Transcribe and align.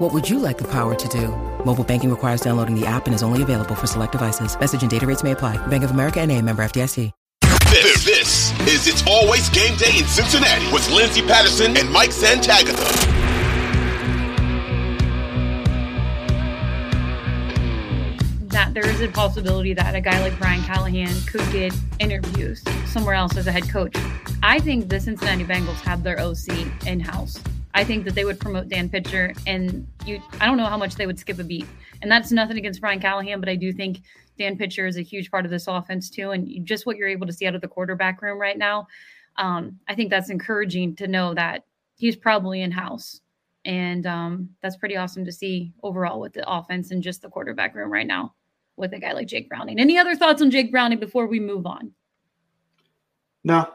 What 0.00 0.12
would 0.12 0.28
you 0.28 0.40
like 0.40 0.58
the 0.58 0.64
power 0.64 0.96
to 0.96 1.08
do? 1.08 1.28
Mobile 1.64 1.84
banking 1.84 2.10
requires 2.10 2.40
downloading 2.40 2.74
the 2.74 2.84
app 2.84 3.06
and 3.06 3.14
is 3.14 3.22
only 3.22 3.42
available 3.42 3.76
for 3.76 3.86
select 3.86 4.10
devices. 4.10 4.58
Message 4.58 4.82
and 4.82 4.90
data 4.90 5.06
rates 5.06 5.22
may 5.22 5.30
apply. 5.30 5.56
Bank 5.68 5.84
of 5.84 5.92
America 5.92 6.20
and 6.20 6.32
a 6.32 6.42
member 6.42 6.64
FDIC. 6.64 7.12
This, 7.70 8.04
this 8.04 8.52
is 8.66 8.88
It's 8.88 9.06
Always 9.06 9.48
Game 9.50 9.76
Day 9.76 9.98
in 9.98 10.04
Cincinnati 10.04 10.64
with 10.72 10.88
Lindsay 10.90 11.22
Patterson 11.22 11.76
and 11.76 11.90
Mike 11.90 12.10
Santagata. 12.10 13.12
that 18.48 18.72
there 18.72 18.88
is 18.88 19.00
a 19.00 19.08
possibility 19.08 19.74
that 19.74 19.96
a 19.96 20.00
guy 20.00 20.20
like 20.20 20.38
Brian 20.38 20.62
Callahan 20.62 21.12
could 21.26 21.40
get 21.50 21.74
interviews 21.98 22.62
somewhere 22.86 23.16
else 23.16 23.36
as 23.36 23.48
a 23.48 23.52
head 23.52 23.68
coach. 23.68 23.96
I 24.44 24.60
think 24.60 24.88
the 24.88 25.00
Cincinnati 25.00 25.42
Bengals 25.42 25.80
have 25.80 26.04
their 26.04 26.20
OC 26.20 26.86
in 26.86 27.00
house. 27.00 27.36
I 27.74 27.82
think 27.82 28.04
that 28.04 28.14
they 28.14 28.24
would 28.24 28.38
promote 28.38 28.68
Dan 28.68 28.88
Pitcher, 28.88 29.34
and 29.46 29.86
you. 30.06 30.22
I 30.40 30.46
don't 30.46 30.56
know 30.56 30.66
how 30.66 30.78
much 30.78 30.94
they 30.94 31.06
would 31.06 31.18
skip 31.18 31.38
a 31.40 31.44
beat, 31.44 31.66
and 32.02 32.10
that's 32.10 32.30
nothing 32.30 32.56
against 32.56 32.80
Brian 32.80 33.00
Callahan, 33.00 33.40
but 33.40 33.48
I 33.48 33.56
do 33.56 33.72
think 33.72 34.00
Dan 34.38 34.56
Pitcher 34.56 34.86
is 34.86 34.96
a 34.96 35.02
huge 35.02 35.30
part 35.30 35.44
of 35.44 35.50
this 35.50 35.66
offense 35.66 36.08
too, 36.08 36.30
and 36.30 36.64
just 36.64 36.86
what 36.86 36.96
you're 36.96 37.08
able 37.08 37.26
to 37.26 37.32
see 37.32 37.46
out 37.46 37.54
of 37.54 37.60
the 37.60 37.68
quarterback 37.68 38.22
room 38.22 38.40
right 38.40 38.56
now. 38.56 38.86
Um, 39.36 39.80
I 39.88 39.94
think 39.96 40.10
that's 40.10 40.30
encouraging 40.30 40.94
to 40.96 41.08
know 41.08 41.34
that 41.34 41.64
he's 41.96 42.14
probably 42.14 42.62
in 42.62 42.70
house, 42.70 43.20
and 43.64 44.06
um, 44.06 44.50
that's 44.62 44.76
pretty 44.76 44.96
awesome 44.96 45.24
to 45.24 45.32
see 45.32 45.72
overall 45.82 46.20
with 46.20 46.32
the 46.32 46.48
offense 46.48 46.92
and 46.92 47.02
just 47.02 47.22
the 47.22 47.28
quarterback 47.28 47.74
room 47.74 47.92
right 47.92 48.06
now 48.06 48.34
with 48.76 48.92
a 48.92 48.98
guy 48.98 49.12
like 49.12 49.26
Jake 49.26 49.48
Browning. 49.48 49.80
Any 49.80 49.98
other 49.98 50.14
thoughts 50.14 50.42
on 50.42 50.50
Jake 50.50 50.70
Browning 50.70 51.00
before 51.00 51.26
we 51.26 51.40
move 51.40 51.66
on? 51.66 51.92
No. 53.42 53.68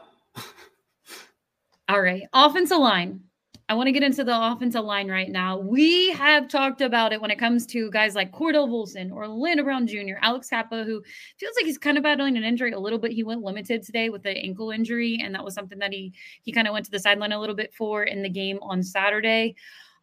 All 1.88 2.00
right. 2.00 2.22
Offensive 2.32 2.78
line. 2.78 3.20
I 3.70 3.74
want 3.74 3.86
to 3.86 3.92
get 3.92 4.02
into 4.02 4.24
the 4.24 4.36
offensive 4.36 4.84
line 4.84 5.08
right 5.08 5.30
now. 5.30 5.56
We 5.56 6.10
have 6.10 6.48
talked 6.48 6.80
about 6.80 7.12
it 7.12 7.20
when 7.20 7.30
it 7.30 7.38
comes 7.38 7.64
to 7.66 7.88
guys 7.92 8.16
like 8.16 8.32
Cordell 8.32 8.68
Volson, 8.68 9.12
Orlando 9.12 9.62
Brown 9.62 9.86
Jr., 9.86 10.16
Alex 10.22 10.48
Cappa, 10.48 10.82
who 10.82 11.00
feels 11.38 11.54
like 11.54 11.66
he's 11.66 11.78
kind 11.78 11.96
of 11.96 12.02
battling 12.02 12.36
an 12.36 12.42
injury 12.42 12.72
a 12.72 12.80
little 12.80 12.98
bit. 12.98 13.12
He 13.12 13.22
went 13.22 13.42
limited 13.42 13.84
today 13.84 14.10
with 14.10 14.24
the 14.24 14.36
ankle 14.36 14.72
injury, 14.72 15.20
and 15.22 15.32
that 15.36 15.44
was 15.44 15.54
something 15.54 15.78
that 15.78 15.92
he 15.92 16.12
he 16.42 16.50
kind 16.50 16.66
of 16.66 16.72
went 16.72 16.84
to 16.86 16.90
the 16.90 16.98
sideline 16.98 17.30
a 17.30 17.38
little 17.38 17.54
bit 17.54 17.72
for 17.72 18.02
in 18.02 18.22
the 18.22 18.28
game 18.28 18.58
on 18.60 18.82
Saturday. 18.82 19.54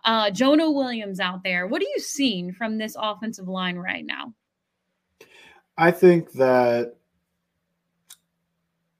Uh, 0.05 0.31
Jonah 0.31 0.71
Williams 0.71 1.19
out 1.19 1.43
there. 1.43 1.67
What 1.67 1.81
are 1.81 1.91
you 1.93 1.99
seeing 1.99 2.53
from 2.53 2.77
this 2.77 2.95
offensive 2.97 3.49
line 3.49 3.75
right 3.75 4.05
now? 4.05 4.33
I 5.77 5.91
think 5.91 6.31
that 6.33 6.95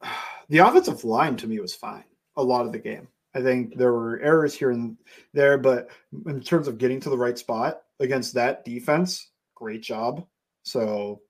the 0.50 0.58
offensive 0.58 1.06
line 1.06 1.38
to 1.38 1.48
me 1.48 1.62
was 1.62 1.74
fine 1.74 2.04
a 2.36 2.44
lot 2.44 2.66
of 2.66 2.74
the 2.74 2.80
game. 2.80 3.08
I 3.34 3.42
think 3.42 3.78
there 3.78 3.94
were 3.94 4.20
errors 4.20 4.54
here 4.54 4.72
and 4.72 4.98
there, 5.34 5.58
but 5.58 5.90
in 6.26 6.42
terms 6.42 6.68
of 6.68 6.78
getting 6.78 7.00
to 7.02 7.10
the 7.10 7.18
right 7.18 7.38
spot 7.38 7.82
against 8.00 8.34
that 8.34 8.66
defense, 8.66 9.30
great 9.56 9.82
job. 9.82 10.26
So 10.64 11.22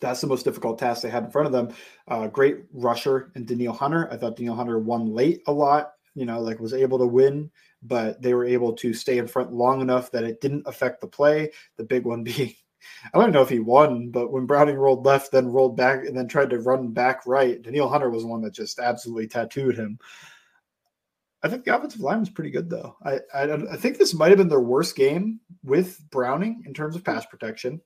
that's 0.00 0.20
the 0.20 0.26
most 0.26 0.44
difficult 0.44 0.78
task 0.78 1.02
they 1.02 1.10
had 1.10 1.24
in 1.24 1.30
front 1.30 1.46
of 1.46 1.52
them. 1.52 1.74
Uh, 2.06 2.28
great 2.28 2.58
rusher 2.72 3.32
and 3.34 3.46
Danielle 3.46 3.72
Hunter. 3.72 4.08
I 4.12 4.16
thought 4.16 4.36
Danielle 4.36 4.54
Hunter 4.54 4.78
won 4.78 5.12
late 5.12 5.42
a 5.46 5.52
lot, 5.52 5.92
you 6.14 6.24
know, 6.24 6.40
like 6.40 6.60
was 6.60 6.74
able 6.74 6.98
to 6.98 7.06
win, 7.06 7.50
but 7.82 8.20
they 8.22 8.34
were 8.34 8.44
able 8.44 8.72
to 8.74 8.94
stay 8.94 9.18
in 9.18 9.26
front 9.26 9.52
long 9.52 9.80
enough 9.80 10.10
that 10.12 10.24
it 10.24 10.40
didn't 10.40 10.66
affect 10.66 11.00
the 11.00 11.08
play. 11.08 11.50
The 11.76 11.84
big 11.84 12.04
one 12.04 12.22
being 12.24 12.54
I 13.12 13.18
don't 13.18 13.32
know 13.32 13.42
if 13.42 13.48
he 13.48 13.58
won, 13.58 14.10
but 14.10 14.30
when 14.30 14.46
Browning 14.46 14.76
rolled 14.76 15.04
left, 15.04 15.32
then 15.32 15.48
rolled 15.48 15.76
back, 15.76 16.04
and 16.04 16.16
then 16.16 16.28
tried 16.28 16.50
to 16.50 16.60
run 16.60 16.92
back 16.92 17.26
right, 17.26 17.60
Danielle 17.60 17.88
Hunter 17.88 18.10
was 18.10 18.22
the 18.22 18.28
one 18.28 18.40
that 18.42 18.54
just 18.54 18.78
absolutely 18.78 19.26
tattooed 19.26 19.76
him. 19.76 19.98
I 21.48 21.50
think 21.50 21.64
the 21.64 21.74
offensive 21.74 22.00
line 22.00 22.20
was 22.20 22.28
pretty 22.28 22.50
good, 22.50 22.68
though. 22.68 22.94
I, 23.02 23.20
I, 23.34 23.52
I 23.72 23.76
think 23.76 23.96
this 23.96 24.12
might 24.12 24.28
have 24.28 24.36
been 24.36 24.48
their 24.48 24.60
worst 24.60 24.94
game 24.96 25.40
with 25.64 25.98
Browning 26.10 26.62
in 26.66 26.74
terms 26.74 26.94
of 26.94 27.04
pass 27.04 27.24
protection, 27.24 27.80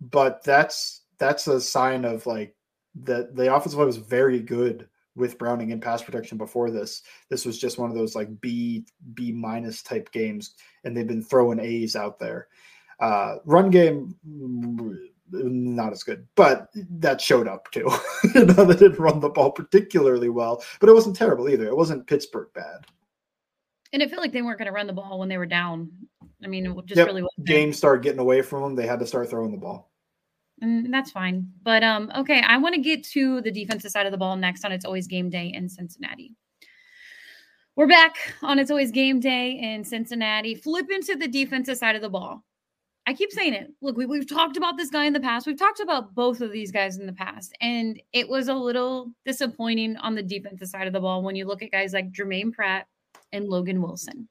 but 0.00 0.44
that's 0.44 1.02
that's 1.18 1.46
a 1.46 1.58
sign 1.58 2.04
of 2.04 2.26
like 2.26 2.54
that 3.04 3.34
the 3.34 3.54
offensive 3.54 3.78
line 3.78 3.86
was 3.86 3.96
very 3.96 4.40
good 4.40 4.86
with 5.14 5.38
Browning 5.38 5.70
in 5.70 5.80
pass 5.80 6.02
protection 6.02 6.36
before 6.36 6.70
this. 6.70 7.02
This 7.30 7.46
was 7.46 7.58
just 7.58 7.78
one 7.78 7.88
of 7.88 7.96
those 7.96 8.14
like 8.14 8.40
B 8.42 8.84
B 9.14 9.32
minus 9.32 9.82
type 9.82 10.12
games, 10.12 10.54
and 10.84 10.94
they've 10.94 11.06
been 11.06 11.22
throwing 11.22 11.58
A's 11.58 11.96
out 11.96 12.18
there. 12.18 12.48
Uh, 13.00 13.36
run 13.46 13.70
game, 13.70 14.14
not 15.32 15.92
as 15.92 16.02
good, 16.02 16.26
but 16.34 16.68
that 16.74 17.20
showed 17.20 17.48
up 17.48 17.70
too. 17.72 17.90
you 18.34 18.44
know, 18.44 18.66
they 18.66 18.76
didn't 18.76 18.98
run 18.98 19.20
the 19.20 19.30
ball 19.30 19.50
particularly 19.52 20.28
well, 20.28 20.62
but 20.80 20.90
it 20.90 20.94
wasn't 20.94 21.16
terrible 21.16 21.48
either. 21.48 21.66
It 21.66 21.76
wasn't 21.76 22.06
Pittsburgh 22.06 22.48
bad. 22.54 22.86
And 23.92 24.02
it 24.02 24.10
felt 24.10 24.22
like 24.22 24.32
they 24.32 24.42
weren't 24.42 24.58
going 24.58 24.66
to 24.66 24.72
run 24.72 24.86
the 24.86 24.92
ball 24.92 25.18
when 25.18 25.28
they 25.28 25.38
were 25.38 25.46
down. 25.46 25.90
I 26.44 26.48
mean, 26.48 26.66
it 26.66 26.86
just 26.86 26.98
yep. 26.98 27.06
really 27.06 27.24
games 27.44 27.78
started 27.78 28.02
getting 28.02 28.20
away 28.20 28.42
from 28.42 28.62
them. 28.62 28.74
They 28.74 28.86
had 28.86 28.98
to 29.00 29.06
start 29.06 29.30
throwing 29.30 29.52
the 29.52 29.58
ball. 29.58 29.90
And 30.60 30.92
that's 30.92 31.10
fine. 31.10 31.48
But 31.62 31.82
um, 31.82 32.10
okay, 32.16 32.40
I 32.40 32.58
want 32.58 32.74
to 32.74 32.80
get 32.80 33.04
to 33.08 33.40
the 33.42 33.50
defensive 33.50 33.90
side 33.90 34.06
of 34.06 34.12
the 34.12 34.18
ball 34.18 34.36
next 34.36 34.64
on 34.64 34.72
It's 34.72 34.84
Always 34.84 35.06
Game 35.06 35.28
Day 35.28 35.52
in 35.54 35.68
Cincinnati. 35.68 36.34
We're 37.74 37.86
back 37.86 38.16
on 38.42 38.58
It's 38.58 38.70
Always 38.70 38.90
Game 38.90 39.20
Day 39.20 39.58
in 39.60 39.84
Cincinnati. 39.84 40.54
Flip 40.54 40.86
into 40.90 41.14
the 41.14 41.28
defensive 41.28 41.76
side 41.76 41.94
of 41.94 42.02
the 42.02 42.08
ball. 42.08 42.42
I 43.06 43.12
keep 43.12 43.30
saying 43.30 43.52
it. 43.52 43.70
Look, 43.82 43.96
we, 43.96 44.06
we've 44.06 44.28
talked 44.28 44.56
about 44.56 44.76
this 44.76 44.90
guy 44.90 45.04
in 45.04 45.12
the 45.12 45.20
past. 45.20 45.46
We've 45.46 45.58
talked 45.58 45.80
about 45.80 46.14
both 46.14 46.40
of 46.40 46.50
these 46.50 46.72
guys 46.72 46.96
in 46.96 47.06
the 47.06 47.12
past. 47.12 47.54
And 47.60 48.00
it 48.12 48.28
was 48.28 48.48
a 48.48 48.54
little 48.54 49.12
disappointing 49.24 49.96
on 49.98 50.14
the 50.14 50.22
defensive 50.22 50.68
side 50.68 50.86
of 50.86 50.92
the 50.92 51.00
ball 51.00 51.22
when 51.22 51.36
you 51.36 51.44
look 51.44 51.62
at 51.62 51.70
guys 51.70 51.92
like 51.92 52.10
Germaine 52.10 52.50
Pratt 52.50 52.86
and 53.32 53.48
Logan 53.48 53.82
Wilson. 53.82 54.28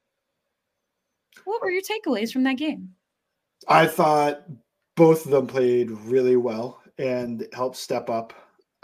What 1.44 1.62
were 1.62 1.70
uh, 1.70 1.72
your 1.72 1.82
takeaways 1.82 2.32
from 2.32 2.44
that 2.44 2.58
game? 2.58 2.90
I 3.68 3.88
thought 3.88 4.44
both 4.96 5.26
of 5.26 5.32
them 5.32 5.48
played 5.48 5.92
really 5.92 6.36
well 6.36 6.82
and 6.98 7.48
helped 7.54 7.78
step 7.78 8.10
up 8.10 8.34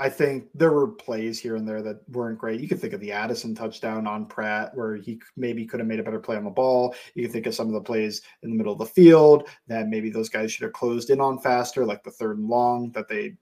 I 0.02 0.10
think 0.10 0.48
there 0.56 0.72
were 0.72 0.88
plays 0.88 1.40
here 1.40 1.58
and 1.58 1.68
there 1.68 1.84
that 1.84 2.02
weren't 2.10 2.40
great. 2.40 2.60
You 2.60 2.68
could 2.68 2.82
think 2.82 2.94
of 2.94 3.00
the 3.02 3.12
Addison 3.12 3.54
touchdown 3.54 4.08
on 4.08 4.26
Pratt, 4.26 4.76
where 4.76 4.96
he 4.96 5.22
maybe 5.38 5.64
could 5.64 5.80
have 5.80 5.86
made 5.86 6.00
a 6.00 6.04
better 6.04 6.20
play 6.20 6.36
on 6.36 6.44
the 6.44 6.50
ball. 6.50 6.96
You 7.14 7.22
can 7.22 7.32
think 7.32 7.46
of 7.46 7.54
some 7.54 7.68
of 7.68 7.74
the 7.74 7.82
plays 7.82 8.24
in 8.42 8.50
the 8.50 8.56
middle 8.56 8.74
of 8.74 8.80
the 8.80 8.86
field 8.88 9.48
that 9.68 9.90
maybe 9.90 10.10
those 10.10 10.28
guys 10.28 10.52
should 10.52 10.64
have 10.64 10.74
closed 10.74 11.12
in 11.12 11.22
on 11.22 11.38
faster, 11.38 11.86
like 11.86 12.04
the 12.04 12.10
third 12.10 12.40
and 12.40 12.48
long 12.48 12.90
that 12.94 13.08
they 13.08 13.36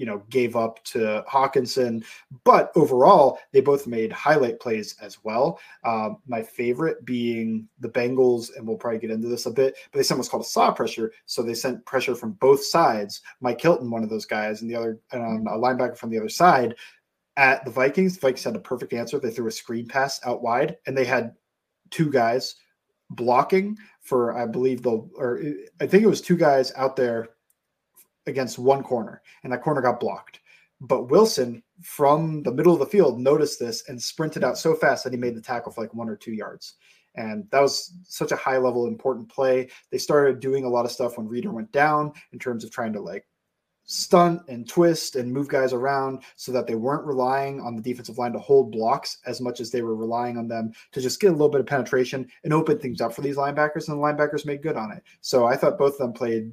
you 0.00 0.06
know 0.06 0.22
gave 0.30 0.56
up 0.56 0.82
to 0.84 1.22
Hockenson. 1.28 2.02
But 2.44 2.72
overall, 2.74 3.38
they 3.52 3.60
both 3.60 3.86
made 3.86 4.10
highlight 4.10 4.58
plays 4.58 4.96
as 5.02 5.22
well. 5.22 5.60
Um, 5.84 6.16
my 6.26 6.42
favorite 6.42 7.04
being 7.04 7.68
the 7.80 7.90
Bengals, 7.90 8.56
and 8.56 8.66
we'll 8.66 8.78
probably 8.78 8.98
get 8.98 9.10
into 9.10 9.28
this 9.28 9.44
a 9.44 9.50
bit. 9.50 9.76
But 9.92 9.98
they 9.98 10.02
sent 10.02 10.16
what's 10.16 10.30
called 10.30 10.44
a 10.44 10.46
saw 10.46 10.72
pressure, 10.72 11.12
so 11.26 11.42
they 11.42 11.52
sent 11.52 11.84
pressure 11.84 12.14
from 12.14 12.32
both 12.32 12.64
sides. 12.64 13.20
Mike 13.40 13.60
Hilton, 13.60 13.90
one 13.90 14.02
of 14.02 14.08
those 14.08 14.24
guys, 14.24 14.62
and 14.62 14.70
the 14.70 14.74
other 14.74 14.98
um, 15.12 15.46
a 15.46 15.58
linebacker 15.58 15.98
from 15.98 16.08
the 16.08 16.18
other 16.18 16.30
side. 16.30 16.74
At 17.36 17.64
the 17.66 17.70
Vikings, 17.70 18.14
the 18.14 18.20
Vikings 18.22 18.44
had 18.44 18.56
a 18.56 18.60
perfect 18.60 18.94
answer. 18.94 19.20
They 19.20 19.30
threw 19.30 19.48
a 19.48 19.52
screen 19.52 19.86
pass 19.86 20.18
out 20.24 20.42
wide, 20.42 20.78
and 20.86 20.96
they 20.96 21.04
had 21.04 21.34
two 21.90 22.10
guys 22.10 22.56
blocking 23.10 23.76
for 24.00 24.32
I 24.36 24.46
believe 24.46 24.82
the 24.82 25.06
or 25.14 25.42
I 25.80 25.86
think 25.86 26.04
it 26.04 26.08
was 26.08 26.22
two 26.22 26.36
guys 26.36 26.72
out 26.76 26.96
there 26.96 27.28
against 28.26 28.58
one 28.58 28.82
corner, 28.82 29.22
and 29.42 29.52
that 29.52 29.62
corner 29.62 29.80
got 29.80 30.00
blocked. 30.00 30.40
But 30.80 31.10
Wilson 31.10 31.62
from 31.82 32.42
the 32.42 32.52
middle 32.52 32.72
of 32.72 32.78
the 32.78 32.86
field 32.86 33.20
noticed 33.20 33.58
this 33.58 33.88
and 33.88 34.00
sprinted 34.00 34.44
out 34.44 34.58
so 34.58 34.74
fast 34.74 35.04
that 35.04 35.12
he 35.12 35.18
made 35.18 35.34
the 35.34 35.42
tackle 35.42 35.72
for 35.72 35.82
like 35.82 35.94
one 35.94 36.08
or 36.08 36.16
two 36.16 36.32
yards. 36.32 36.74
And 37.16 37.46
that 37.50 37.60
was 37.60 37.92
such 38.04 38.32
a 38.32 38.36
high 38.36 38.56
level, 38.56 38.86
important 38.86 39.28
play. 39.28 39.68
They 39.90 39.98
started 39.98 40.40
doing 40.40 40.64
a 40.64 40.68
lot 40.68 40.84
of 40.84 40.92
stuff 40.92 41.18
when 41.18 41.28
Reader 41.28 41.50
went 41.50 41.72
down 41.72 42.12
in 42.32 42.38
terms 42.38 42.64
of 42.64 42.70
trying 42.70 42.92
to 42.94 43.00
like 43.00 43.26
stunt 43.84 44.40
and 44.48 44.68
twist 44.68 45.16
and 45.16 45.32
move 45.32 45.48
guys 45.48 45.72
around 45.72 46.22
so 46.36 46.52
that 46.52 46.66
they 46.66 46.76
weren't 46.76 47.04
relying 47.04 47.60
on 47.60 47.74
the 47.74 47.82
defensive 47.82 48.18
line 48.18 48.32
to 48.32 48.38
hold 48.38 48.70
blocks 48.70 49.18
as 49.26 49.40
much 49.40 49.60
as 49.60 49.70
they 49.70 49.82
were 49.82 49.96
relying 49.96 50.38
on 50.38 50.46
them 50.46 50.70
to 50.92 51.00
just 51.00 51.20
get 51.20 51.28
a 51.28 51.32
little 51.32 51.48
bit 51.48 51.60
of 51.60 51.66
penetration 51.66 52.26
and 52.44 52.52
open 52.52 52.78
things 52.78 53.00
up 53.00 53.12
for 53.12 53.22
these 53.22 53.36
linebackers. 53.36 53.88
And 53.88 53.98
the 53.98 54.02
linebackers 54.02 54.46
made 54.46 54.62
good 54.62 54.76
on 54.76 54.92
it. 54.92 55.02
So 55.20 55.46
I 55.46 55.56
thought 55.56 55.78
both 55.78 55.94
of 55.94 55.98
them 55.98 56.12
played 56.12 56.52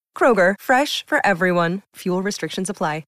Kroger, 0.15 0.53
fresh 0.59 1.03
for 1.07 1.25
everyone. 1.25 1.81
Fuel 1.95 2.21
restrictions 2.21 2.69
apply. 2.69 3.05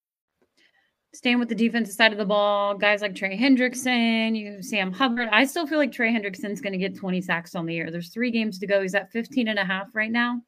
Staying 1.15 1.37
with 1.37 1.47
the 1.47 1.53
defensive 1.53 1.93
side 1.93 2.11
of 2.11 2.17
the 2.17 2.25
ball, 2.25 2.75
guys 2.75 3.03
like 3.03 3.13
Trey 3.13 3.37
Hendrickson, 3.37 4.35
you 4.35 4.53
have 4.53 4.65
Sam 4.65 4.91
Hubbard. 4.91 5.29
I 5.31 5.45
still 5.45 5.67
feel 5.67 5.77
like 5.77 5.91
Trey 5.91 6.11
Hendrickson's 6.11 6.59
going 6.59 6.73
to 6.73 6.79
get 6.79 6.97
20 6.97 7.21
sacks 7.21 7.53
on 7.53 7.67
the 7.67 7.75
year. 7.75 7.91
There's 7.91 8.09
three 8.09 8.31
games 8.31 8.57
to 8.57 8.65
go. 8.65 8.81
He's 8.81 8.95
at 8.95 9.11
15 9.11 9.47
and 9.47 9.59
a 9.59 9.63
half 9.63 9.93
right 9.93 10.11
now. 10.11 10.41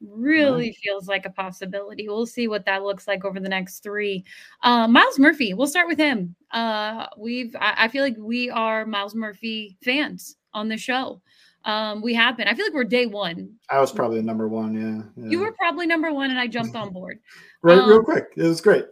Really 0.00 0.68
mm-hmm. 0.68 0.80
feels 0.84 1.08
like 1.08 1.26
a 1.26 1.30
possibility. 1.30 2.08
We'll 2.08 2.26
see 2.26 2.46
what 2.46 2.64
that 2.66 2.84
looks 2.84 3.08
like 3.08 3.24
over 3.24 3.40
the 3.40 3.48
next 3.48 3.80
three. 3.80 4.24
Uh, 4.62 4.86
Myles 4.86 5.18
Murphy, 5.18 5.52
we'll 5.52 5.66
start 5.66 5.88
with 5.88 5.98
him. 5.98 6.36
Uh, 6.52 7.08
we've, 7.18 7.56
I, 7.56 7.74
I, 7.76 7.88
feel 7.88 8.04
like 8.04 8.16
we 8.16 8.48
are 8.50 8.86
Myles 8.86 9.16
Murphy 9.16 9.76
fans 9.82 10.36
on 10.54 10.68
the 10.68 10.76
show. 10.76 11.22
Um, 11.66 12.00
we 12.00 12.14
have 12.14 12.36
been. 12.36 12.46
I 12.46 12.54
feel 12.54 12.64
like 12.64 12.74
we're 12.74 12.84
day 12.84 13.06
one. 13.06 13.52
I 13.68 13.80
was 13.80 13.90
probably 13.90 14.22
number 14.22 14.48
one. 14.48 14.72
Yeah, 14.74 15.24
yeah. 15.24 15.30
You 15.30 15.40
were 15.40 15.52
probably 15.52 15.86
number 15.86 16.12
one, 16.12 16.30
and 16.30 16.38
I 16.38 16.46
jumped 16.46 16.76
on 16.76 16.92
board. 16.92 17.18
right, 17.62 17.78
um, 17.78 17.88
real 17.88 18.02
quick. 18.02 18.26
It 18.36 18.44
was 18.44 18.60
great. 18.60 18.84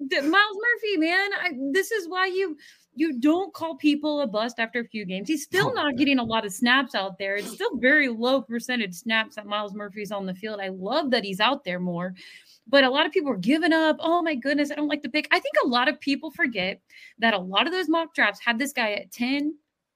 Myles 0.00 0.26
Murphy, 0.30 0.96
man, 0.98 1.30
I, 1.40 1.50
this 1.72 1.90
is 1.90 2.08
why 2.08 2.26
you 2.26 2.56
you 2.94 3.20
don't 3.20 3.54
call 3.54 3.76
people 3.76 4.20
a 4.20 4.26
bust 4.26 4.58
after 4.58 4.80
a 4.80 4.84
few 4.84 5.04
games. 5.04 5.28
He's 5.28 5.44
still 5.44 5.68
oh, 5.70 5.72
not 5.72 5.96
getting 5.96 6.18
a 6.18 6.24
lot 6.24 6.44
of 6.44 6.52
snaps 6.52 6.96
out 6.96 7.18
there. 7.18 7.36
It's 7.36 7.52
still 7.52 7.76
very 7.76 8.08
low 8.08 8.42
percentage 8.42 8.94
snaps 8.94 9.36
that 9.36 9.46
Myles 9.46 9.74
Murphy's 9.74 10.10
on 10.10 10.26
the 10.26 10.34
field. 10.34 10.60
I 10.60 10.68
love 10.68 11.10
that 11.12 11.24
he's 11.24 11.40
out 11.40 11.64
there 11.64 11.78
more. 11.78 12.14
But 12.66 12.84
a 12.84 12.90
lot 12.90 13.06
of 13.06 13.12
people 13.12 13.30
are 13.30 13.36
giving 13.36 13.72
up. 13.72 13.96
Oh 14.00 14.20
my 14.22 14.34
goodness, 14.34 14.70
I 14.70 14.74
don't 14.74 14.88
like 14.88 15.02
the 15.02 15.08
pick. 15.08 15.28
I 15.30 15.38
think 15.38 15.54
a 15.64 15.68
lot 15.68 15.88
of 15.88 16.00
people 16.00 16.32
forget 16.32 16.80
that 17.20 17.34
a 17.34 17.38
lot 17.38 17.66
of 17.66 17.72
those 17.72 17.88
mock 17.88 18.14
drafts 18.14 18.40
had 18.44 18.58
this 18.58 18.72
guy 18.72 18.92
at 18.92 19.12
10, 19.12 19.54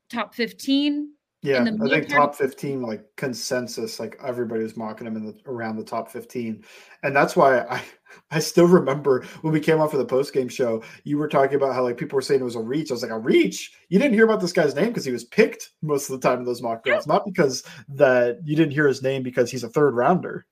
top 0.08 0.34
15, 0.34 1.10
yeah, 1.42 1.64
I 1.64 1.88
think 1.88 2.08
top 2.08 2.36
15, 2.36 2.82
like 2.82 3.04
consensus, 3.16 3.98
like 3.98 4.16
everybody 4.24 4.62
was 4.62 4.76
mocking 4.76 5.08
him 5.08 5.16
in 5.16 5.26
the 5.26 5.34
around 5.46 5.76
the 5.76 5.82
top 5.82 6.08
15. 6.08 6.62
And 7.02 7.16
that's 7.16 7.34
why 7.34 7.60
I 7.62 7.82
I 8.30 8.38
still 8.38 8.68
remember 8.68 9.24
when 9.40 9.52
we 9.52 9.58
came 9.58 9.80
off 9.80 9.92
of 9.92 9.98
the 9.98 10.04
post 10.04 10.32
game 10.32 10.48
show, 10.48 10.84
you 11.02 11.18
were 11.18 11.28
talking 11.28 11.56
about 11.56 11.74
how 11.74 11.82
like 11.82 11.96
people 11.96 12.14
were 12.14 12.22
saying 12.22 12.40
it 12.40 12.44
was 12.44 12.54
a 12.54 12.60
reach. 12.60 12.90
I 12.90 12.94
was 12.94 13.02
like, 13.02 13.10
a 13.10 13.18
reach? 13.18 13.72
You 13.88 13.98
didn't 13.98 14.14
hear 14.14 14.24
about 14.24 14.40
this 14.40 14.52
guy's 14.52 14.76
name 14.76 14.88
because 14.88 15.04
he 15.04 15.10
was 15.10 15.24
picked 15.24 15.70
most 15.82 16.08
of 16.08 16.20
the 16.20 16.28
time 16.28 16.38
in 16.38 16.44
those 16.44 16.62
mock 16.62 16.84
drafts, 16.84 17.08
not 17.08 17.24
because 17.24 17.64
that 17.88 18.38
you 18.44 18.54
didn't 18.54 18.72
hear 18.72 18.86
his 18.86 19.02
name 19.02 19.24
because 19.24 19.50
he's 19.50 19.64
a 19.64 19.68
third 19.68 19.94
rounder. 19.94 20.46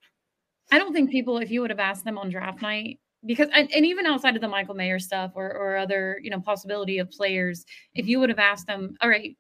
I 0.72 0.78
don't 0.78 0.92
think 0.92 1.10
people, 1.10 1.38
if 1.38 1.50
you 1.50 1.60
would 1.60 1.70
have 1.70 1.78
asked 1.78 2.04
them 2.04 2.18
on 2.18 2.30
draft 2.30 2.62
night, 2.62 2.98
because 3.26 3.48
and, 3.52 3.70
and 3.72 3.86
even 3.86 4.06
outside 4.06 4.34
of 4.34 4.40
the 4.40 4.48
Michael 4.48 4.74
Mayer 4.74 4.98
stuff 4.98 5.32
or 5.36 5.52
or 5.52 5.76
other, 5.76 6.18
you 6.22 6.30
know, 6.30 6.40
possibility 6.40 6.98
of 6.98 7.10
players, 7.10 7.64
if 7.94 8.08
you 8.08 8.18
would 8.18 8.30
have 8.30 8.38
asked 8.38 8.66
them, 8.66 8.96
all 9.00 9.08
right, 9.08 9.36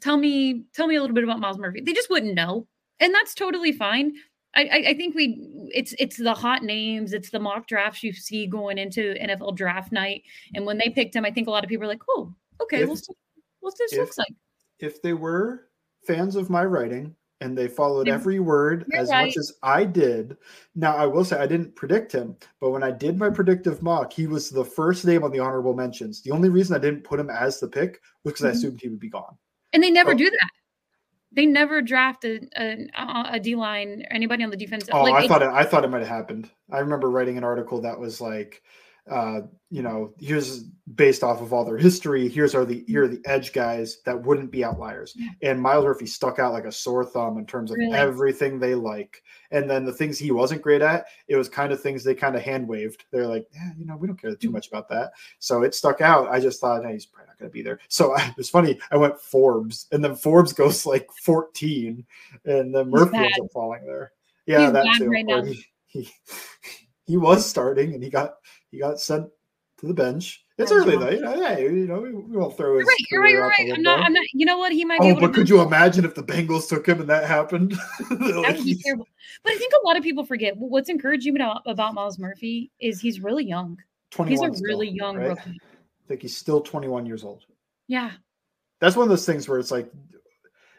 tell 0.00 0.16
me 0.16 0.64
tell 0.74 0.86
me 0.86 0.96
a 0.96 1.00
little 1.00 1.14
bit 1.14 1.24
about 1.24 1.40
Myles 1.40 1.58
Murphy. 1.58 1.80
They 1.80 1.92
just 1.92 2.10
wouldn't 2.10 2.34
know, 2.34 2.66
and 3.00 3.14
that's 3.14 3.34
totally 3.34 3.72
fine. 3.72 4.14
I, 4.54 4.62
I, 4.64 4.84
I 4.88 4.94
think 4.94 5.14
we 5.14 5.70
it's 5.72 5.94
it's 5.98 6.16
the 6.16 6.34
hot 6.34 6.62
names, 6.62 7.12
it's 7.12 7.30
the 7.30 7.40
mock 7.40 7.66
drafts 7.66 8.02
you 8.02 8.12
see 8.12 8.46
going 8.46 8.78
into 8.78 9.14
NFL 9.14 9.56
draft 9.56 9.92
night, 9.92 10.22
and 10.54 10.66
when 10.66 10.78
they 10.78 10.90
picked 10.90 11.16
him, 11.16 11.24
I 11.24 11.30
think 11.30 11.48
a 11.48 11.50
lot 11.50 11.64
of 11.64 11.68
people 11.68 11.84
are 11.84 11.88
like, 11.88 12.02
"Oh, 12.10 12.34
okay, 12.60 12.82
if, 12.82 12.86
we'll 12.86 12.96
see 12.96 13.14
what 13.60 13.74
this 13.78 13.92
if, 13.92 13.98
looks 13.98 14.18
like." 14.18 14.34
If 14.78 15.00
they 15.02 15.14
were 15.14 15.68
fans 16.06 16.36
of 16.36 16.50
my 16.50 16.64
writing 16.64 17.14
and 17.42 17.58
they 17.58 17.66
followed 17.66 18.08
every 18.08 18.38
word 18.38 18.86
as 18.94 19.10
right. 19.10 19.26
much 19.26 19.36
as 19.36 19.52
I 19.62 19.84
did. 19.84 20.36
Now, 20.76 20.96
I 20.96 21.06
will 21.06 21.24
say 21.24 21.38
I 21.38 21.46
didn't 21.46 21.74
predict 21.74 22.12
him, 22.12 22.36
but 22.60 22.70
when 22.70 22.84
I 22.84 22.92
did 22.92 23.18
my 23.18 23.30
predictive 23.30 23.82
mock, 23.82 24.12
he 24.12 24.28
was 24.28 24.48
the 24.48 24.64
first 24.64 25.04
name 25.04 25.24
on 25.24 25.32
the 25.32 25.40
honorable 25.40 25.74
mentions. 25.74 26.22
The 26.22 26.30
only 26.30 26.50
reason 26.50 26.76
I 26.76 26.78
didn't 26.78 27.02
put 27.02 27.18
him 27.18 27.30
as 27.30 27.58
the 27.58 27.66
pick 27.66 28.00
was 28.22 28.32
because 28.32 28.40
mm-hmm. 28.40 28.46
I 28.46 28.50
assumed 28.58 28.80
he 28.80 28.88
would 28.88 29.00
be 29.00 29.10
gone. 29.10 29.36
And 29.72 29.82
they 29.82 29.90
never 29.90 30.12
oh. 30.12 30.14
do 30.14 30.28
that. 30.28 30.50
They 31.34 31.46
never 31.46 31.80
draft 31.80 32.24
a, 32.24 32.40
a, 32.56 32.88
a 33.32 33.40
D 33.40 33.54
line 33.54 34.04
or 34.10 34.14
anybody 34.14 34.44
on 34.44 34.50
the 34.50 34.56
defense. 34.56 34.86
Oh, 34.92 35.02
like, 35.02 35.24
I 35.24 35.26
thought 35.26 35.42
it, 35.42 35.48
I 35.48 35.64
thought 35.64 35.84
it 35.84 35.88
might 35.88 36.00
have 36.00 36.08
happened. 36.08 36.50
I 36.70 36.80
remember 36.80 37.10
writing 37.10 37.38
an 37.38 37.44
article 37.44 37.80
that 37.80 37.98
was 37.98 38.20
like, 38.20 38.62
uh, 39.10 39.40
you 39.70 39.82
know, 39.82 40.12
here's 40.18 40.64
based 40.94 41.22
off 41.22 41.40
of 41.40 41.52
all 41.52 41.64
their 41.64 41.78
history. 41.78 42.28
Here's 42.28 42.54
are 42.54 42.64
the 42.64 42.84
here 42.86 43.04
are 43.04 43.08
the 43.08 43.22
edge 43.24 43.52
guys 43.52 43.98
that 44.04 44.22
wouldn't 44.22 44.50
be 44.50 44.64
outliers. 44.64 45.16
And 45.40 45.60
Myles 45.60 45.84
Murphy 45.84 46.06
stuck 46.06 46.38
out 46.38 46.52
like 46.52 46.66
a 46.66 46.72
sore 46.72 47.04
thumb 47.04 47.38
in 47.38 47.46
terms 47.46 47.70
of 47.70 47.78
really? 47.78 47.96
everything 47.96 48.58
they 48.58 48.74
like. 48.74 49.22
And 49.50 49.68
then 49.68 49.84
the 49.84 49.92
things 49.92 50.18
he 50.18 50.30
wasn't 50.30 50.62
great 50.62 50.82
at, 50.82 51.06
it 51.26 51.36
was 51.36 51.48
kind 51.48 51.72
of 51.72 51.80
things 51.80 52.04
they 52.04 52.14
kind 52.14 52.36
of 52.36 52.42
hand 52.42 52.68
waved. 52.68 53.04
They're 53.10 53.26
like, 53.26 53.46
yeah, 53.52 53.70
you 53.76 53.86
know, 53.86 53.96
we 53.96 54.06
don't 54.06 54.20
care 54.20 54.34
too 54.34 54.50
mm. 54.50 54.54
much 54.54 54.68
about 54.68 54.88
that. 54.90 55.12
So 55.38 55.62
it 55.62 55.74
stuck 55.74 56.00
out. 56.00 56.28
I 56.30 56.38
just 56.38 56.60
thought, 56.60 56.84
hey, 56.84 56.92
he's 56.92 57.06
probably 57.06 57.28
not 57.28 57.38
going 57.38 57.50
to 57.50 57.52
be 57.52 57.62
there. 57.62 57.80
So 57.88 58.14
I, 58.16 58.32
it's 58.38 58.50
funny. 58.50 58.78
I 58.90 58.96
went 58.96 59.20
Forbes, 59.20 59.86
and 59.90 60.04
then 60.04 60.14
Forbes 60.14 60.52
goes 60.52 60.86
like 60.86 61.08
14, 61.22 62.04
and 62.44 62.74
then 62.74 62.90
Murphy 62.90 63.16
ends 63.16 63.38
up 63.40 63.50
falling 63.52 63.84
there. 63.84 64.12
Yeah, 64.46 64.64
he's 64.64 64.72
that 64.72 64.94
too. 64.98 65.08
Right 65.08 65.46
he, 65.46 65.64
he, 65.86 66.10
he 67.04 67.16
was 67.16 67.48
starting, 67.48 67.94
and 67.94 68.02
he 68.02 68.10
got 68.10 68.34
he 68.72 68.78
got 68.78 68.98
sent 68.98 69.28
to 69.78 69.86
the 69.86 69.94
bench. 69.94 70.44
It's 70.58 70.72
early 70.72 70.96
though. 70.96 71.10
You 71.10 71.20
know, 71.20 71.42
hey, 71.42 71.62
you 71.62 71.86
know, 71.86 72.00
we, 72.00 72.12
we 72.12 72.36
won't 72.36 72.56
throw 72.56 72.78
his. 72.78 72.86
You're 73.10 73.22
right. 73.22 73.30
You're 73.32 73.46
right. 73.48 73.58
You're 73.66 73.74
right. 73.74 73.76
I'm 73.76 73.82
not. 73.82 74.00
I'm 74.00 74.12
not. 74.12 74.24
You 74.32 74.46
know 74.46 74.58
what? 74.58 74.72
He 74.72 74.84
might. 74.84 75.00
Be. 75.00 75.10
Oh, 75.10 75.20
but 75.20 75.34
could 75.34 75.48
you 75.48 75.60
imagine 75.60 76.04
if 76.04 76.14
the 76.14 76.22
Bengals 76.22 76.68
took 76.68 76.86
him 76.86 77.00
and 77.00 77.08
that 77.08 77.24
happened? 77.24 77.72
like, 77.72 78.08
that 78.18 78.54
would 78.56 78.64
be 78.64 78.74
terrible. 78.76 79.08
But 79.42 79.52
I 79.52 79.56
think 79.56 79.72
a 79.82 79.86
lot 79.86 79.96
of 79.96 80.02
people 80.02 80.24
forget 80.24 80.56
what's 80.56 80.88
encouraging 80.88 81.36
about, 81.36 81.62
about 81.66 81.94
Myles 81.94 82.18
Murphy 82.18 82.70
is 82.80 83.00
he's 83.00 83.20
really 83.20 83.44
young. 83.44 83.78
He's 84.26 84.42
a 84.42 84.50
really 84.50 84.58
still, 84.58 84.82
young 84.82 85.16
right? 85.16 85.28
rookie. 85.28 85.58
I 85.62 86.08
think 86.08 86.22
he's 86.22 86.36
still 86.36 86.60
21 86.60 87.06
years 87.06 87.24
old. 87.24 87.44
Yeah. 87.88 88.12
That's 88.78 88.94
one 88.94 89.04
of 89.04 89.08
those 89.08 89.24
things 89.24 89.48
where 89.48 89.58
it's 89.58 89.70
like 89.70 89.90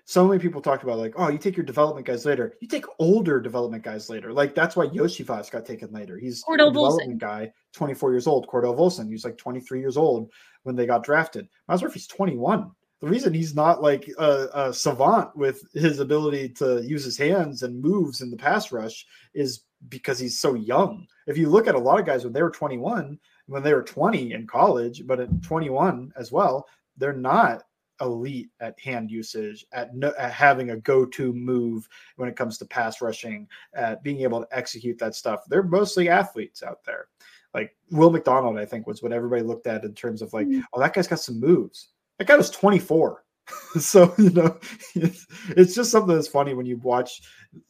so 0.05 0.27
many 0.27 0.39
people 0.39 0.61
talk 0.61 0.83
about 0.83 0.97
like, 0.97 1.13
oh, 1.17 1.29
you 1.29 1.37
take 1.37 1.55
your 1.55 1.65
development 1.65 2.05
guys 2.05 2.25
later. 2.25 2.55
You 2.59 2.67
take 2.67 2.85
older 2.99 3.39
development 3.39 3.83
guys 3.83 4.09
later. 4.09 4.33
Like 4.33 4.53
that's 4.53 4.75
why 4.75 4.87
Iosivas 4.87 5.49
got 5.49 5.65
taken 5.65 5.91
later. 5.91 6.17
He's 6.17 6.43
Cordell 6.43 6.69
a 6.69 6.73
development 6.73 7.15
Volson. 7.15 7.19
guy, 7.19 7.53
24 7.73 8.11
years 8.11 8.27
old. 8.27 8.47
Cordell 8.47 8.77
Volson, 8.77 9.09
he's 9.09 9.23
like 9.23 9.37
23 9.37 9.79
years 9.79 9.95
old 9.95 10.29
when 10.63 10.75
they 10.75 10.85
got 10.85 11.03
drafted. 11.03 11.47
Myles 11.67 11.83
Murphy's 11.83 12.07
21. 12.07 12.69
The 12.99 13.09
reason 13.09 13.33
he's 13.33 13.55
not 13.55 13.81
like 13.81 14.09
a, 14.17 14.47
a 14.53 14.73
savant 14.73 15.35
with 15.35 15.61
his 15.73 15.99
ability 15.99 16.49
to 16.49 16.81
use 16.85 17.03
his 17.03 17.17
hands 17.17 17.63
and 17.63 17.81
moves 17.81 18.21
in 18.21 18.31
the 18.31 18.37
pass 18.37 18.71
rush 18.71 19.05
is 19.33 19.63
because 19.89 20.19
he's 20.19 20.39
so 20.39 20.53
young. 20.53 21.05
If 21.27 21.37
you 21.37 21.49
look 21.49 21.67
at 21.67 21.75
a 21.75 21.79
lot 21.79 21.99
of 21.99 22.05
guys 22.05 22.23
when 22.23 22.31
they 22.31 22.41
were 22.41 22.49
21, 22.49 23.19
when 23.47 23.63
they 23.63 23.73
were 23.73 23.83
20 23.83 24.31
in 24.31 24.47
college, 24.47 25.05
but 25.05 25.19
at 25.19 25.43
21 25.43 26.13
as 26.17 26.31
well, 26.31 26.65
they're 26.97 27.11
not 27.13 27.63
elite 28.03 28.49
at 28.59 28.79
hand 28.79 29.09
usage, 29.09 29.65
at, 29.73 29.95
no, 29.95 30.13
at 30.17 30.31
having 30.31 30.69
a 30.69 30.77
go-to 30.77 31.33
move 31.33 31.87
when 32.17 32.29
it 32.29 32.35
comes 32.35 32.57
to 32.59 32.65
pass 32.65 33.01
rushing, 33.01 33.47
at 33.73 34.03
being 34.03 34.21
able 34.21 34.41
to 34.41 34.57
execute 34.57 34.97
that 34.99 35.15
stuff. 35.15 35.41
They're 35.47 35.63
mostly 35.63 36.09
athletes 36.09 36.63
out 36.63 36.83
there. 36.85 37.07
Like 37.53 37.75
Will 37.91 38.11
McDonald, 38.11 38.57
I 38.57 38.65
think, 38.65 38.87
was 38.87 39.03
what 39.03 39.11
everybody 39.11 39.41
looked 39.43 39.67
at 39.67 39.83
in 39.83 39.93
terms 39.93 40.21
of 40.21 40.33
like, 40.33 40.47
mm-hmm. 40.47 40.61
oh, 40.73 40.79
that 40.79 40.93
guy's 40.93 41.07
got 41.07 41.19
some 41.19 41.39
moves. 41.39 41.89
That 42.19 42.27
guy 42.27 42.35
was 42.35 42.49
24. 42.49 43.23
so 43.79 44.13
you 44.17 44.29
know 44.29 44.57
it's, 44.95 45.27
it's 45.49 45.75
just 45.75 45.91
something 45.91 46.15
that's 46.15 46.27
funny 46.27 46.53
when 46.53 46.65
you 46.65 46.77
watch 46.77 47.21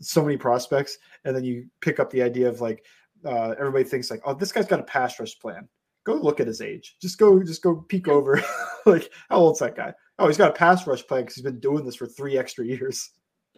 so 0.02 0.24
many 0.24 0.38
prospects 0.38 0.98
and 1.26 1.36
then 1.36 1.44
you 1.44 1.66
pick 1.82 2.00
up 2.00 2.12
the 2.12 2.22
idea 2.22 2.48
of 2.48 2.62
like 2.62 2.86
uh, 3.26 3.56
everybody 3.58 3.84
thinks 3.84 4.12
like 4.12 4.22
oh 4.26 4.34
this 4.34 4.52
guy's 4.52 4.68
got 4.68 4.80
a 4.80 4.84
pass 4.84 5.20
rush 5.20 5.40
plan 5.40 5.68
go 6.04 6.14
look 6.14 6.40
at 6.40 6.48
his 6.48 6.62
age 6.62 6.96
just 7.02 7.18
go 7.18 7.42
just 7.42 7.64
go 7.64 7.78
peek 7.90 8.08
over 8.08 8.40
like 8.86 9.10
how 9.30 9.38
old's 9.38 9.60
that 9.60 9.76
guy 9.76 9.92
Oh, 10.20 10.28
he's 10.28 10.38
got 10.38 10.52
a 10.52 10.54
pass 10.54 10.86
rush 10.86 11.06
plan 11.06 11.22
because 11.22 11.36
he's 11.36 11.44
been 11.44 11.60
doing 11.60 11.86
this 11.86 11.96
for 11.96 12.06
three 12.06 12.38
extra 12.38 12.66
years. 12.66 13.10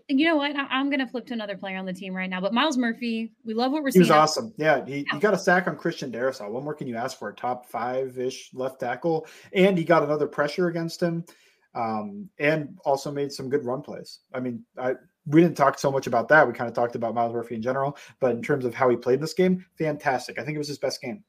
you 0.08 0.26
know 0.26 0.36
what? 0.36 0.56
I, 0.56 0.80
am 0.80 0.90
going 0.90 1.00
to 1.00 1.08
flip 1.08 1.26
to 1.28 1.34
another 1.34 1.58
player 1.58 1.78
on 1.78 1.86
the 1.86 1.94
team 1.94 2.14
right 2.14 2.30
now. 2.30 2.40
But 2.40 2.54
Myles 2.54 2.78
Murphy, 2.78 3.34
we 3.44 3.54
love 3.54 3.72
what 3.72 3.84
we're 3.84 3.92
seeing. 3.92 4.06
He 4.06 4.10
was 4.10 4.12
awesome. 4.12 4.54
Yeah, 4.58 4.86
he, 4.86 4.98
yeah. 4.98 5.14
he 5.14 5.20
got 5.20 5.34
a 5.34 5.38
sack 5.38 5.68
on 5.68 5.76
Christian 5.76 6.12
Darrisaw. 6.12 6.50
What 6.50 6.64
more 6.64 6.74
can 6.74 6.88
you 6.88 6.96
ask 6.96 7.20
for? 7.20 7.30
A 7.30 7.36
top 7.36 7.66
five 7.66 8.18
ish 8.18 8.52
left 8.54 8.80
tackle, 8.80 9.28
and 9.54 9.78
he 9.78 9.84
got 9.84 10.04
another 10.04 10.28
pressure 10.28 10.68
against 10.68 11.02
him, 11.02 11.26
um, 11.74 12.30
and 12.40 12.78
also 12.86 13.12
made 13.12 13.32
some 13.32 13.50
good 13.50 13.66
run 13.66 13.82
plays. 13.82 14.20
I 14.34 14.40
mean, 14.40 14.64
I 14.78 14.96
we 15.28 15.42
didn't 15.42 15.58
talk 15.58 15.80
so 15.80 15.92
much 15.92 16.08
about 16.08 16.28
that. 16.30 16.48
We 16.48 16.54
kind 16.54 16.70
of 16.70 16.76
talked 16.76 16.96
about 16.96 17.16
Myles 17.16 17.34
Murphy 17.34 17.56
in 17.56 17.62
general, 17.62 17.98
but 18.20 18.32
in 18.32 18.42
terms 18.42 18.64
of 18.64 18.74
how 18.74 18.90
he 18.90 18.96
played 18.96 19.20
this 19.20 19.34
game, 19.34 19.66
fantastic. 19.78 20.40
I 20.40 20.44
think 20.44 20.56
it 20.56 20.60
was 20.60 20.68
his 20.68 20.78
best 20.78 21.02
game. 21.02 21.24